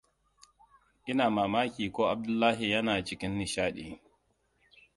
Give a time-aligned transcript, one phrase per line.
[1.11, 3.87] Ina mamaki ko Abdullahi yana cikin nishaɗi.